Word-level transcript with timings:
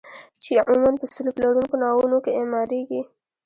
چې 0.41 0.51
عموما 0.67 0.91
په 0.99 1.05
سلوب 1.13 1.35
لرونکو 1.43 1.75
ناوونو 1.83 2.17
کې 2.23 2.31
اعماریږي. 2.39 3.01